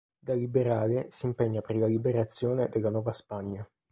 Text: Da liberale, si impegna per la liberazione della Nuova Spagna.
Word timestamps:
Da 0.19 0.33
liberale, 0.33 1.11
si 1.11 1.27
impegna 1.27 1.61
per 1.61 1.75
la 1.75 1.85
liberazione 1.85 2.69
della 2.69 2.89
Nuova 2.89 3.13
Spagna. 3.13 3.63